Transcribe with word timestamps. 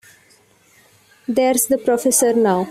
There's 1.27 1.67
the 1.67 1.77
professor 1.77 2.33
now. 2.33 2.59